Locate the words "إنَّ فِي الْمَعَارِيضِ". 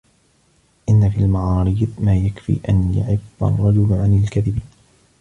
0.89-1.89